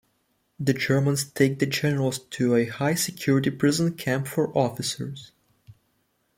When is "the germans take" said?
0.59-1.59